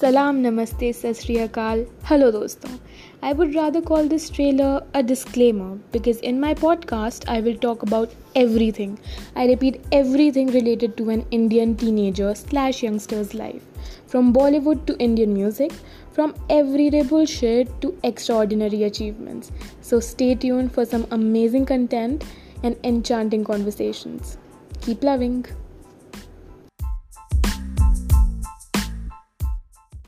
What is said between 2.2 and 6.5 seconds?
dosto. I would rather call this trailer a disclaimer because in